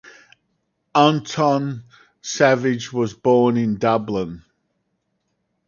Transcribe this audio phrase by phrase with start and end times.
[0.95, 1.83] Anton
[2.23, 4.43] Savage was born in Dublin.